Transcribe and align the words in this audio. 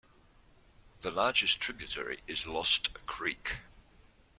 The 1.01 1.11
largest 1.11 1.59
tributary 1.61 2.21
is 2.25 2.47
Lost 2.47 2.91
Creek. 3.05 3.57